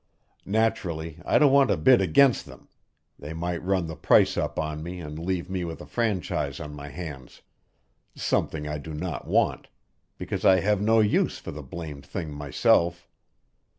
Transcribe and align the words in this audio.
Naturally, 0.47 1.19
I 1.25 1.37
don't 1.37 1.51
want 1.51 1.69
to 1.69 1.77
bid 1.77 2.01
against 2.01 2.47
them; 2.47 2.69
they 3.19 3.33
might 3.33 3.61
run 3.61 3.85
the 3.85 3.95
price 3.95 4.35
up 4.35 4.57
on 4.57 4.81
me 4.81 4.99
and 4.99 5.19
leave 5.19 5.47
me 5.47 5.63
with 5.63 5.79
a 5.79 5.85
franchise 5.85 6.59
on 6.59 6.73
my 6.73 6.89
hands 6.89 7.43
something 8.15 8.67
I 8.67 8.79
do 8.79 8.95
not 8.95 9.27
want, 9.27 9.67
because 10.17 10.43
I 10.43 10.61
have 10.61 10.81
no 10.81 11.01
use 11.01 11.37
for 11.37 11.51
the 11.51 11.61
blamed 11.61 12.03
thing 12.07 12.33
myself. 12.33 13.07